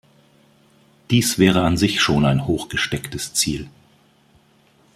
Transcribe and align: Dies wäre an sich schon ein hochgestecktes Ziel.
Dies 1.11 1.37
wäre 1.37 1.61
an 1.61 1.77
sich 1.77 2.01
schon 2.01 2.25
ein 2.25 2.47
hochgestecktes 2.47 3.35
Ziel. 3.35 3.69